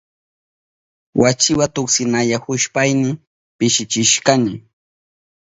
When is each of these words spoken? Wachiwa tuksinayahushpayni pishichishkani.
Wachiwa 1.21 1.65
tuksinayahushpayni 1.73 3.09
pishichishkani. 3.57 4.53